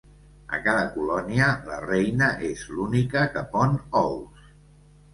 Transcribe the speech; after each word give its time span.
A 0.57 0.59
cada 0.67 0.85
colònia, 0.95 1.51
la 1.69 1.77
reina 1.85 2.31
és 2.51 2.65
l'única 2.75 3.29
que 3.37 3.47
pon 3.55 3.81
ous. 4.05 4.53